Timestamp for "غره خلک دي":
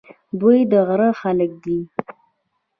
0.87-1.79